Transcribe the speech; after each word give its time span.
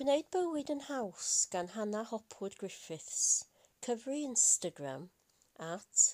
Gwneud 0.00 0.28
bywyd 0.34 0.70
yn 0.72 0.78
haws 0.86 1.30
gan 1.52 1.66
Hannah 1.72 2.06
Hopwood 2.10 2.54
Griffiths. 2.60 3.24
Cyfri 3.86 4.22
Instagram 4.26 5.02
at 5.66 6.04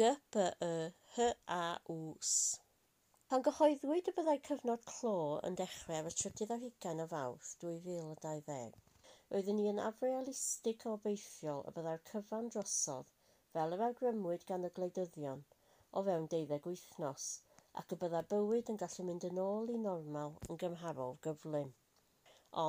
GBYHAWS. 0.00 0.90
Pan 3.30 3.44
gyhoeddwyd 3.48 4.10
y 4.10 4.12
byddai 4.16 4.34
cyfnod 4.48 4.82
clo 4.90 5.12
yn 5.50 5.58
dechrau 5.62 6.00
ar 6.00 6.10
y 6.10 6.12
trydydd 6.22 6.56
ar 6.56 6.64
hugain 6.64 7.04
o 7.04 7.06
fawrth 7.14 7.52
2020, 7.62 8.74
roeddwn 9.30 9.58
ni 9.60 9.70
yn 9.74 9.80
afrealistig 9.84 10.82
o 10.88 10.98
obeithiol 10.98 11.62
y 11.70 11.76
byddai'r 11.78 12.04
cyfan 12.10 12.50
drosodd 12.56 13.14
fel 13.54 13.78
yr 13.78 13.86
awgrymwyd 13.92 14.48
gan 14.50 14.66
y 14.66 14.74
gwleidyddion 14.80 15.46
o 15.92 16.02
fewn 16.10 16.26
deuddeg 16.34 16.66
wythnos 16.72 17.30
ac 17.84 17.94
y 17.94 18.02
byddai 18.02 18.26
bywyd 18.34 18.74
yn 18.74 18.82
gallu 18.86 19.10
mynd 19.12 19.30
yn 19.30 19.44
ôl 19.48 19.76
i 19.76 19.78
normal 19.88 20.40
yn 20.48 20.58
gymharol 20.64 21.20
gyflym. 21.28 21.76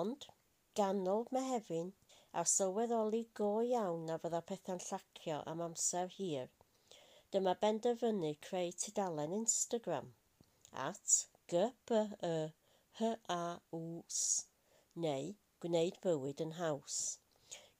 Ond, 0.02 0.30
ganol 0.78 1.26
Mehefin 1.36 1.90
a 2.34 2.44
sylweddoli 2.52 3.22
go 3.40 3.50
iawn 3.72 4.05
na 4.10 4.16
fydda 4.23 4.41
pethau'n 4.52 4.82
llacio 4.88 5.38
am 5.54 5.64
amser 5.66 6.08
hir, 6.18 6.48
dyma 7.36 7.54
benderfynu 7.64 8.32
creu 8.48 8.70
tudalen 8.84 9.34
Instagram 9.38 10.08
at 10.86 11.16
GBYHAWS 11.54 12.60
neu 15.05 15.26
gwneud 15.66 15.98
bywyd 16.05 16.44
yn 16.46 16.54
haws. 16.60 16.98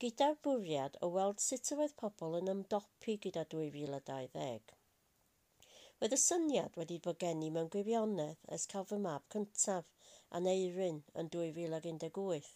Gyda'r 0.04 0.38
bwriad 0.48 0.98
o 1.06 1.08
weld 1.16 1.44
sut 1.46 1.72
oedd 1.76 1.94
pobl 2.02 2.38
yn 2.40 2.52
ymdopi 2.54 3.16
gyda 3.26 3.44
2020. 3.54 4.74
Roedd 6.00 6.16
y 6.16 6.20
syniad 6.24 6.78
wedi 6.80 6.98
bod 7.06 7.18
gen 7.24 7.46
i 7.46 7.50
mewn 7.56 7.70
gwirionedd 7.76 8.46
ers 8.58 8.66
cael 8.74 8.88
fy 8.92 9.00
mab 9.06 9.26
cyntaf 9.36 9.90
a 10.32 10.42
neirin 10.46 11.00
yn 11.24 11.32
2018 11.38 12.50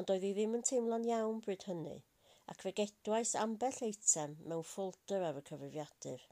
ond 0.00 0.12
oedd 0.14 0.26
hi 0.26 0.32
ddim 0.36 0.56
yn 0.58 0.64
teimlo'n 0.70 1.06
iawn 1.10 1.42
bryd 1.46 1.66
hynny, 1.70 1.96
ac 2.52 2.64
fe 2.64 2.72
gedwais 2.80 3.34
ambell 3.42 3.78
eitem 3.86 4.34
mewn 4.50 4.64
ffolder 4.72 5.24
ar 5.28 5.40
y 5.40 5.44
cyfrifiadur. 5.50 6.26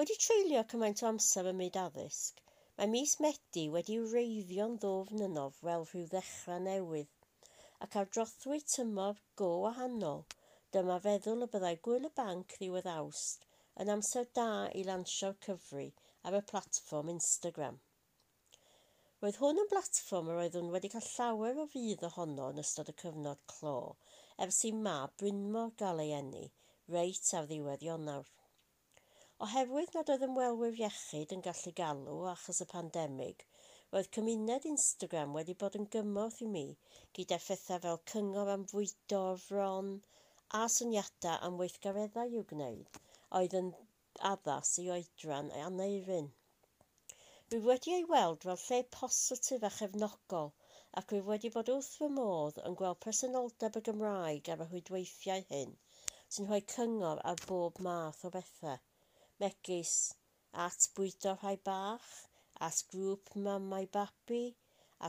Wedi 0.00 0.18
treulio 0.24 0.62
cymaint 0.72 1.02
o 1.04 1.08
amser 1.10 1.50
ym 1.50 1.58
myd 1.62 1.78
addysg, 1.80 2.38
mae 2.78 2.92
mis 2.92 3.18
Medi 3.24 3.66
wedi 3.76 3.98
wreiddio'n 4.04 4.78
ddofn 4.84 5.26
yno 5.28 5.48
fel 5.58 5.88
rhyw 5.90 6.06
ddechrau 6.14 6.62
newydd, 6.68 7.12
ac 7.86 7.98
ar 8.00 8.08
drothwy 8.16 8.62
tymor 8.74 9.20
go 9.42 9.50
wahanol, 9.66 10.24
dyma 10.76 11.00
feddwl 11.06 11.46
y 11.48 11.50
byddai 11.56 11.76
gwyl 11.88 12.08
y 12.08 12.14
banc 12.22 12.56
ddiwedd 12.56 12.92
awst 12.96 13.48
yn 13.82 13.92
amser 13.96 14.30
da 14.38 14.50
i 14.80 14.86
lansio'r 14.88 15.36
cyfri 15.46 15.88
ar 16.28 16.38
y 16.38 16.46
platfform 16.52 17.10
Instagram. 17.12 17.82
Roedd 19.22 19.36
hwn 19.38 19.60
yn 19.62 19.68
blatfform 19.70 20.28
yr 20.32 20.38
oeddwn 20.44 20.70
wedi 20.74 20.88
cael 20.92 21.04
llawer 21.08 21.58
o 21.62 21.64
fydd 21.72 22.00
ohono 22.06 22.46
yn 22.52 22.56
ystod 22.62 22.88
y 22.90 22.94
cyfnod 23.02 23.42
clo, 23.52 23.74
ers 24.46 24.56
i 24.66 24.72
ma 24.86 24.94
Brynmor 25.20 25.68
gael 25.82 26.02
ei 26.04 26.10
enni, 26.16 26.40
reit 26.94 27.30
ar 27.40 27.46
ddiwedd 27.50 27.84
Ionawr. 27.86 28.32
Oherwydd 29.46 29.94
nad 29.98 30.10
oedd 30.14 30.26
ymwelwyr 30.28 30.82
iechyd 30.82 31.36
yn 31.38 31.46
gallu 31.46 31.74
galw 31.82 32.18
achos 32.32 32.60
y 32.66 32.68
pandemig, 32.74 33.46
roedd 33.94 34.10
cymuned 34.18 34.68
Instagram 34.72 35.38
wedi 35.38 35.54
bod 35.62 35.78
yn 35.82 35.86
gymorth 35.94 36.42
i 36.48 36.50
mi 36.56 36.66
gyda 37.20 37.38
phethau 37.46 37.86
fel 37.86 38.02
cyngor 38.16 38.50
am 38.58 38.68
fwydo, 38.74 39.24
fron 39.46 39.96
a 40.62 40.66
syniadau 40.80 41.38
am 41.46 41.62
weithgareddau 41.62 42.38
i'w 42.40 42.46
gwneud, 42.56 43.02
oedd 43.38 43.58
yn 43.62 43.74
addas 44.34 44.76
i 44.82 44.90
oedran 44.98 45.54
a 45.54 45.68
aneirin. 45.70 46.32
Rwy 47.52 47.64
wedi 47.64 47.90
ei 47.94 48.04
weld 48.10 48.44
fel 48.48 48.60
lle 48.60 48.76
positif 48.96 49.64
a 49.68 49.70
chefnogol 49.78 50.46
ac 51.00 51.10
rwy 51.12 51.18
wedi 51.24 51.48
bod 51.56 51.70
wrth 51.72 51.90
fy 51.98 52.06
modd 52.18 52.60
yn 52.68 52.76
gweld 52.80 53.00
presenoldeb 53.06 53.74
y 53.80 53.82
Gymraeg 53.88 54.48
ar 54.54 54.62
y 54.64 54.66
rhwydweithiau 54.68 55.44
hyn 55.50 55.74
sy'n 56.36 56.48
rhoi 56.48 56.60
cyngor 56.74 57.20
ar 57.32 57.42
bob 57.50 57.82
math 57.88 58.22
o 58.28 58.30
bethau. 58.36 58.78
Megis 59.44 59.92
at 60.66 60.88
bwydo 60.96 61.34
rhai 61.42 61.54
bach, 61.68 62.08
at 62.68 62.80
grŵp 62.94 63.36
mamau 63.48 63.90
babi, 63.98 64.42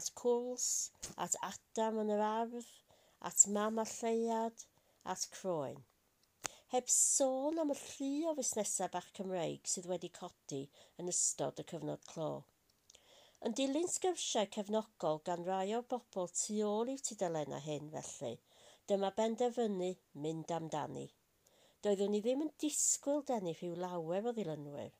at 0.02 0.12
cwls, 0.24 0.68
at 1.28 1.40
Adam 1.54 2.04
yn 2.04 2.14
yr 2.18 2.26
ardd, 2.28 2.70
at 3.32 3.48
mam 3.60 3.80
a 3.86 3.88
lleiad, 3.96 4.68
at 5.16 5.30
croen 5.40 5.80
heb 6.74 6.88
sôn 6.90 7.62
am 7.62 7.70
y 7.70 7.76
llu 7.78 8.08
o 8.30 8.32
fusnesau 8.38 8.90
bach 8.94 9.12
Cymreig 9.18 9.68
sydd 9.70 9.86
wedi 9.92 10.10
codi 10.16 10.62
yn 11.02 11.12
ystod 11.12 11.60
y 11.62 11.66
cyfnod 11.72 12.08
clo. 12.10 12.30
Yn 13.46 13.54
dilyn 13.60 13.92
sgyrsiau 13.92 14.50
cefnogol 14.56 15.22
gan 15.28 15.46
rai 15.50 15.76
o'r 15.78 15.86
bobl 15.94 16.32
tu 16.40 16.56
ôl 16.66 16.90
i'w 16.94 17.04
tudalenna 17.10 17.60
hyn 17.68 17.92
felly, 17.94 18.34
dyma 18.90 19.14
benderfynu 19.20 19.92
mynd 20.26 20.56
amdani. 20.58 21.06
Doeddwn 21.86 22.16
ni 22.16 22.24
ddim 22.26 22.42
yn 22.48 22.52
disgwyl 22.64 23.22
denu 23.30 23.54
rhyw 23.60 23.78
lawer 23.86 24.32
o 24.32 24.36
ddilynwyr, 24.40 24.92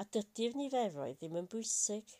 a 0.00 0.08
dydy'r 0.16 0.58
niferoedd 0.58 1.22
ddim 1.22 1.38
yn 1.44 1.50
bwysig. 1.54 2.18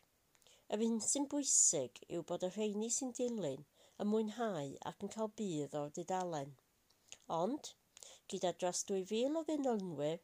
Yr 0.76 0.86
un 0.86 0.98
sy'n 1.10 1.30
bwysig 1.34 2.04
yw 2.06 2.22
bod 2.30 2.46
y 2.46 2.54
rheini 2.54 2.94
sy'n 3.00 3.16
dilyn 3.18 3.66
yn 3.98 4.12
mwynhau 4.14 4.74
ac 4.92 5.02
yn 5.02 5.16
cael 5.18 5.34
bydd 5.42 5.78
o'r 5.82 5.94
dudalen. 5.98 6.54
Ond, 7.42 7.74
gyda 8.32 8.50
dros 8.60 8.84
2000 8.88 9.38
o 9.38 9.40
ddynylynwyr 9.46 10.20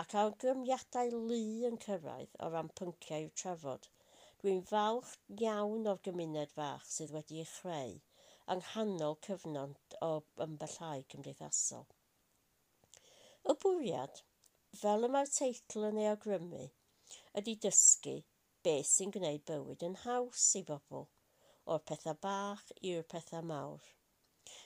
ac 0.00 0.14
awgrymiadau 0.20 1.10
lu 1.14 1.38
yn 1.68 1.76
cyrraedd 1.84 2.36
o 2.44 2.46
ran 2.52 2.70
pynciau 2.78 3.26
i'w 3.26 3.34
trafod. 3.40 3.88
Dwi'n 4.42 4.62
falch 4.70 5.10
iawn 5.46 5.90
o'r 5.92 6.00
gymuned 6.06 6.54
fach 6.54 6.86
sydd 6.92 7.12
wedi 7.16 7.42
ei 7.42 7.48
chreu 7.50 7.92
yng 8.54 8.62
nghanol 8.62 9.18
cyfnod 9.26 9.96
o 10.06 10.10
ymbellau 10.46 11.04
cymdeithasol. 11.14 11.84
Y 13.52 13.56
bwriad, 13.66 14.24
fel 14.80 15.06
y 15.06 15.12
mae'r 15.16 15.30
teitl 15.36 15.86
yn 15.90 16.00
ei 16.02 16.10
awgrymu, 16.14 16.64
ydy 17.42 17.56
dysgu 17.66 18.16
beth 18.66 18.90
sy'n 18.94 19.14
gwneud 19.18 19.46
bywyd 19.52 19.86
yn 19.90 20.00
haws 20.06 20.48
i 20.58 20.64
bobl, 20.72 21.06
o'r 21.70 21.86
pethau 21.92 22.18
bach 22.26 22.74
i'r 22.80 23.06
pethau 23.14 23.46
mawr. 23.54 23.86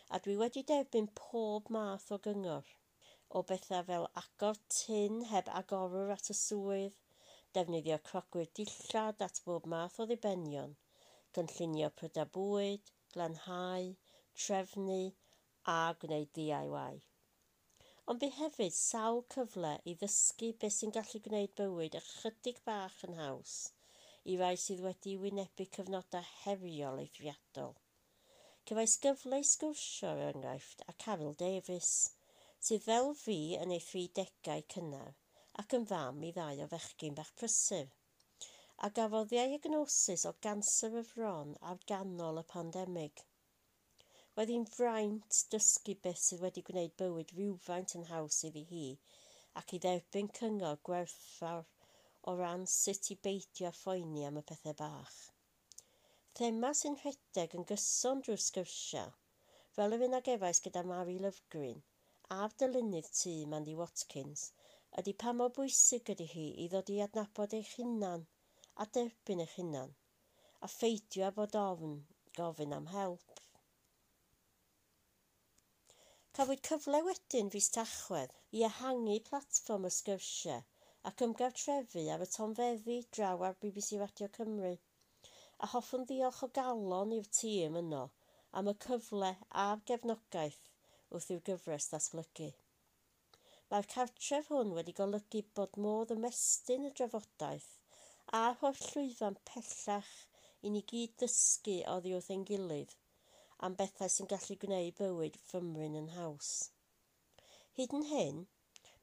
A 0.08 0.22
dwi 0.24 0.40
wedi 0.40 0.64
derbyn 0.72 1.12
pob 1.20 1.68
math 1.78 2.10
o 2.14 2.22
gyngor– 2.30 2.72
o 3.28 3.42
bethau 3.50 3.82
fel 3.86 4.04
agor 4.20 4.58
tin 4.74 5.16
heb 5.30 5.48
agorwr 5.60 6.12
at 6.14 6.30
y 6.32 6.36
swydd, 6.40 6.98
defnyddio 7.56 7.96
crocwyr 8.08 8.50
dillad 8.58 9.24
at 9.26 9.40
bob 9.46 9.66
math 9.72 9.96
o 10.02 10.06
ddibenion, 10.10 10.76
gynllunio 11.38 11.90
pryda 12.00 12.24
bwyd, 12.36 12.92
glanhau, 13.14 13.88
trefnu 14.44 15.00
a 15.72 15.78
gwneud 16.04 16.30
DIY. 16.38 17.00
Ond 18.06 18.22
bu 18.22 18.30
hefyd 18.38 18.76
sawl 18.78 19.24
cyfle 19.34 19.72
i 19.92 19.96
ddysgu 20.02 20.52
beth 20.62 20.76
sy'n 20.76 20.94
gallu 20.98 21.22
gwneud 21.24 21.56
bywyd 21.60 21.98
ychydig 22.00 22.60
bach 22.68 23.00
yn 23.08 23.18
haws 23.20 23.56
i 24.30 24.36
rai 24.38 24.54
sydd 24.66 24.84
wedi 24.84 25.16
wynebu 25.22 25.66
cyfnodau 25.78 26.30
heriol 26.44 27.02
eithriadol. 27.02 27.74
Cyfais 28.66 28.94
gyfle 29.02 29.42
i 29.42 29.48
sgwrsio, 29.54 30.12
er 30.14 30.30
enghraifft, 30.36 30.86
a 30.90 30.94
Carol 31.04 31.34
Davies– 31.42 31.96
sydd 32.68 32.88
fel 32.88 33.12
fi 33.26 33.38
yn 33.60 33.76
ei 33.78 33.84
thridegau 33.90 34.66
cynnar 34.76 35.14
ac 35.62 35.78
yn 35.80 35.86
fam 35.92 36.24
i 36.30 36.32
ddau 36.40 36.64
o 36.64 36.72
fechgyn 36.72 37.20
bach 37.20 37.32
prysur 37.40 37.94
a 38.84 38.88
gafodd 38.96 39.30
ddiagnosis 39.30 40.24
o 40.28 40.32
ganser 40.46 40.96
y 41.00 41.02
fron 41.10 41.52
ar 41.70 41.78
ganol 41.92 42.40
y 42.40 42.42
pandemig. 42.50 43.22
Roedd 44.36 44.52
hi'n 44.52 44.66
fraint 44.72 45.38
dysgu 45.54 45.94
beth 46.06 46.20
sydd 46.24 46.42
wedi 46.44 46.64
gwneud 46.68 46.92
bywyd 47.02 47.32
rhywfaint 47.36 47.96
yn 48.00 48.04
haws 48.10 48.42
iddi 48.50 48.64
hi 48.72 48.84
ac 49.62 49.72
i 49.78 49.80
dderbyn 49.86 50.28
cyngor 50.40 50.76
gwerthfawr 50.90 51.64
o 52.30 52.36
ran 52.42 52.68
sut 52.74 53.10
i 53.14 53.18
beidio 53.28 53.72
phoeni 53.80 54.28
am 54.28 54.42
y 54.42 54.44
pethau 54.52 54.76
bach. 54.82 55.18
Thema 56.36 56.74
sy'n 56.76 57.00
rhedeg 57.00 57.56
yn 57.56 57.68
gyson 57.72 58.20
drwy'r 58.26 58.46
sgyrsiau, 58.50 59.16
fel 59.78 59.96
yr 59.96 60.08
un 60.10 60.20
ag 60.20 60.32
efais 60.36 60.60
gyda 60.66 60.84
Mari 60.92 61.16
Lyfgreen– 61.24 61.84
a'r 62.34 62.54
dylunydd 62.60 63.08
tŷ 63.16 63.32
Mandy 63.50 63.74
Watkins 63.80 64.40
ydy 65.00 65.12
pa 65.22 65.32
mor 65.40 65.50
bwysig 65.58 66.08
ydy 66.14 66.24
hi 66.30 66.46
i 66.62 66.64
ddod 66.72 66.88
i 66.94 66.96
adnabod 67.04 67.52
eich 67.58 67.70
hunan 67.80 68.24
a 68.84 68.86
derbyn 68.96 69.42
eich 69.44 69.54
hunan 69.60 69.92
a 70.66 70.70
pheidio 70.72 71.28
â 71.28 71.34
bod 71.36 71.58
ofn 71.60 71.94
gofyn 72.38 72.74
am 72.78 72.88
help. 72.94 73.42
Cafwyd 76.38 76.64
cyfle 76.70 77.02
wedyn 77.10 77.52
fus 77.56 77.70
tachwedd 77.78 78.34
i 78.58 78.66
ehangu 78.70 79.16
platfform 79.30 79.86
y 79.90 79.94
sgyrsiau 79.98 80.66
ac 81.10 81.26
ymgartrefu 81.28 82.08
ar 82.16 82.24
y 82.26 82.30
tonfeddi 82.36 83.00
draw 83.18 83.46
ar 83.50 83.58
BBC 83.62 84.02
Radio 84.02 84.32
Cymru 84.40 84.74
a 84.76 85.70
hoffwn 85.76 86.10
ddiolch 86.10 86.42
o 86.48 86.50
galon 86.60 87.14
i'r 87.20 87.30
tîm 87.40 87.78
yno 87.84 88.06
am 88.60 88.72
y 88.72 88.80
cyfle 88.88 89.36
a'r 89.66 89.84
gefnogaeth 89.92 90.64
wrth 91.14 91.30
i'w 91.34 91.42
gyfres 91.50 91.88
ddatblygu. 91.92 92.50
Mae'r 93.70 93.90
cartref 93.94 94.52
hwn 94.54 94.74
wedi 94.78 94.94
golygu 95.00 95.42
bod 95.58 95.80
modd 95.86 96.14
ymestyn 96.16 96.88
y 96.90 96.92
drafodaeth 97.00 97.72
a 98.40 98.44
holl 98.60 98.84
llwyfan 98.90 99.40
pellach 99.50 100.14
i 100.62 100.70
ni 100.74 100.82
gyd 100.92 101.18
dysgu 101.22 101.76
oddi 101.96 102.14
wrth 102.16 102.32
ein 102.36 102.46
gilydd 102.52 102.94
am 103.66 103.76
bethau 103.80 104.10
sy'n 104.12 104.28
gallu 104.32 104.56
gwneud 104.62 104.96
bywyd 105.00 105.36
ffymryn 105.50 105.98
yn 106.00 106.08
haws. 106.16 106.50
Hyd 107.78 107.94
yn 107.98 108.08
hyn, 108.10 108.42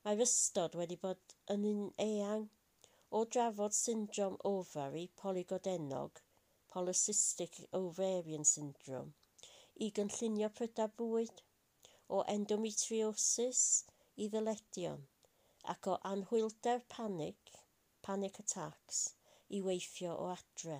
mae'r 0.06 0.24
ystod 0.26 0.76
wedi 0.80 0.98
bod 1.06 1.36
yn 1.54 1.66
un 1.70 1.86
eang 2.06 2.46
o 3.20 3.24
drafod 3.36 3.76
syndrom 3.78 4.38
ofari 4.50 5.04
polygodenog, 5.22 6.22
polycystic 6.74 7.60
ovarian 7.80 8.48
syndrome, 8.52 9.14
i 9.86 9.90
gynllunio 10.00 10.50
prydau 10.60 10.92
bwyd, 11.02 11.44
o 12.18 12.20
endometriosis 12.36 13.64
i 14.24 14.26
ddyledion 14.34 15.02
ac 15.74 15.82
o 15.92 15.94
anhwylder 16.10 16.80
panic, 16.96 17.42
panic 18.08 18.36
attacks, 18.42 18.98
i 19.58 19.60
weithio 19.68 20.12
o 20.24 20.26
adre. 20.34 20.80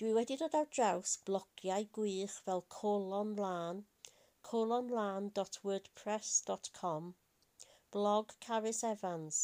Dwi 0.00 0.10
wedi 0.18 0.36
dod 0.40 0.54
ar 0.58 0.68
draws 0.76 1.12
blogiau 1.28 1.82
gwych 1.98 2.36
fel 2.46 2.62
colon 2.76 3.32
lan, 3.40 3.76
colonlan.wordpress.com, 4.50 7.02
blog 7.96 8.24
Carys 8.46 8.80
Evans, 8.90 9.36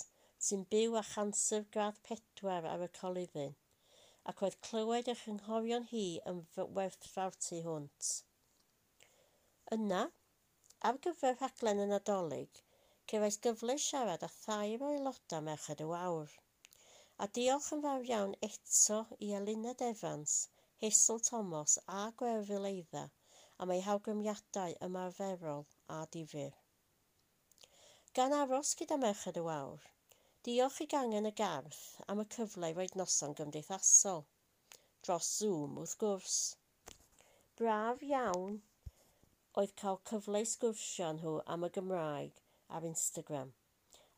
sy'n 0.46 0.62
byw 0.74 0.92
â 1.00 1.02
chanser 1.10 1.62
gradd 1.76 1.98
pedwar 2.08 2.64
ar 2.72 2.82
y 2.86 2.88
colifyn, 3.00 3.54
ac 4.32 4.38
oedd 4.46 4.58
clywed 4.68 5.06
eich 5.14 5.24
ynghorion 5.34 5.86
hi 5.92 6.06
yn 6.32 6.38
werthfawr 6.78 7.34
tu 7.46 7.58
hwnt. 7.66 8.00
Yna, 9.76 10.02
Ar 10.88 10.96
gyfer 11.04 11.34
rhaglen 11.38 11.80
yn 11.84 11.90
adolyg, 11.94 12.58
cefais 13.12 13.36
gyfle 13.46 13.74
siarad 13.86 14.22
â 14.24 14.28
thair 14.34 14.84
o 14.84 14.86
aelodau 14.92 15.42
Merched 15.48 15.82
y 15.84 15.88
Wawr. 15.90 16.30
A 17.24 17.26
diolch 17.38 17.66
yn 17.76 17.82
fawr 17.86 18.06
iawn 18.10 18.32
eto 18.46 19.00
i 19.26 19.28
Eluned 19.38 19.84
Evans, 19.86 20.36
Hesl 20.84 21.20
Thomas 21.26 21.74
a 21.96 21.98
Gwerfyl 22.22 22.68
Eidda 22.70 23.02
am 23.64 23.74
eu 23.74 23.82
hawgrymiadau 23.88 24.78
ymarferol 24.86 25.66
a 25.98 25.98
difyr. 26.16 26.56
Gan 28.20 28.38
aros 28.38 28.72
gyda 28.80 28.96
Merched 29.04 29.42
y 29.42 29.44
Wawr, 29.50 29.84
diolch 30.48 30.80
i 30.86 30.88
gangen 30.96 31.28
y 31.28 31.34
garth 31.42 31.84
am 32.08 32.24
y 32.24 32.28
cyfle 32.38 32.72
i 32.72 32.78
roed 32.80 32.96
noson 33.02 33.36
gymdeithasol, 33.42 34.24
dros 35.04 35.28
Zoom 35.42 35.76
wrth 35.84 35.98
gwrs. 36.06 36.40
Braf 37.60 38.08
iawn 38.14 38.62
oedd 39.58 39.72
cael 39.80 39.96
cyfle 40.08 40.40
i 40.44 40.46
sgwrsio 40.46 41.06
nhw 41.14 41.30
am 41.52 41.64
y 41.66 41.68
Gymraeg 41.74 42.36
ar 42.76 42.84
Instagram, 42.86 43.48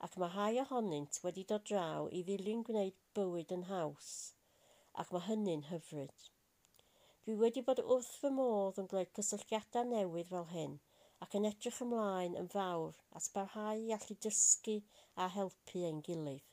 ac 0.07 0.17
mae 0.21 0.29
rhai 0.35 0.59
ohonynt 0.61 1.19
wedi 1.25 1.45
dod 1.53 1.63
draw 1.71 2.09
i 2.19 2.21
ddilyn 2.27 2.65
gwneud 2.69 2.99
bywyd 3.17 3.55
yn 3.57 3.63
haws, 3.71 4.09
ac 5.03 5.13
mae 5.15 5.25
hynny'n 5.29 5.63
hyfryd. 5.71 6.27
Dwi 7.25 7.37
wedi 7.41 7.63
bod 7.69 7.81
wrth 7.81 8.11
fy 8.21 8.31
modd 8.39 8.81
yn 8.83 8.91
gwneud 8.91 9.13
cysylltiadau 9.19 9.89
newydd 9.89 10.29
fel 10.35 10.49
hyn, 10.51 10.75
ac 11.25 11.39
yn 11.39 11.49
edrych 11.49 11.81
ymlaen 11.87 12.37
yn 12.43 12.51
fawr 12.57 12.99
at 13.17 13.31
barhau 13.33 13.81
i 13.87 13.95
allu 13.97 14.19
dysgu 14.27 14.77
a 15.17 15.31
helpu 15.39 15.87
ein 15.89 16.03
gilydd. 16.11 16.45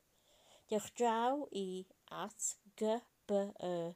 Dewch 0.72 0.88
draw 1.02 1.44
i 1.64 1.66
at 2.24 2.54
gbyhau 2.80 3.92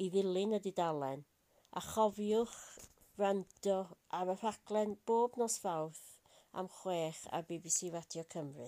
i 0.00 0.08
ddilyn 0.16 0.56
y 0.56 0.62
dudalen 0.64 1.26
a 1.78 1.80
chofiwch 1.80 2.56
rando 3.20 3.76
ar 4.18 4.30
y 4.32 4.34
rhaglen 4.40 4.90
bob 5.08 5.38
nos 5.40 5.54
Fawrth 5.62 6.02
am 6.62 6.68
chwech 6.78 7.20
ar 7.38 7.46
BBC 7.48 7.88
Radio 7.94 8.24
Cymru. 8.34 8.66